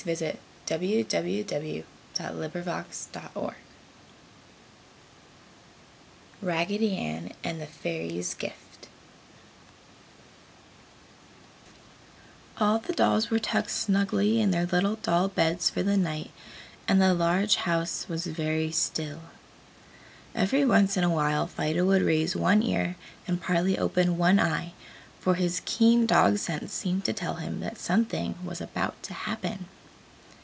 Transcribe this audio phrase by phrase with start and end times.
[0.03, 1.83] RAGGEDY ANN
[7.43, 8.87] AND THE FAIRIES' GIFT
[12.57, 16.31] All the dolls were tucked snugly in their little doll beds for the night
[16.87, 19.21] and the large house was very still.
[20.33, 22.95] Every once in a while Fido would raise one ear
[23.27, 24.73] and partly open one eye,
[25.19, 29.67] for his keen dog sense seemed to tell him that something was about to happen.